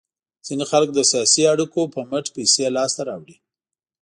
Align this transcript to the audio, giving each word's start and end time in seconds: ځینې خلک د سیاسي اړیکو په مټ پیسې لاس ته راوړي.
ځینې 0.45 0.65
خلک 0.71 0.89
د 0.93 0.99
سیاسي 1.11 1.43
اړیکو 1.53 1.81
په 1.93 1.99
مټ 2.09 2.25
پیسې 2.35 2.63
لاس 2.75 2.91
ته 2.97 3.01
راوړي. 3.09 3.37